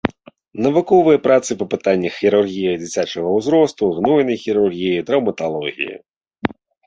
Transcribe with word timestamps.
Навуковыя 0.65 1.19
працы 1.25 1.51
па 1.59 1.65
пытаннях 1.73 2.13
хірургіі 2.21 2.73
дзіцячага 2.81 3.29
ўзросту, 3.37 3.83
гнойнай 3.99 4.37
хірургіі 4.47 4.95
і 4.97 5.05
траўматалогіі. 5.11 5.95